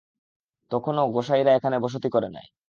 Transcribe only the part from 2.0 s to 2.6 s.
করে নাই।